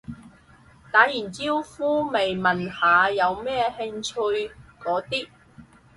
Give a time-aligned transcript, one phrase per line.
[0.91, 5.27] 打完招呼咪問下有咩興趣嗰啲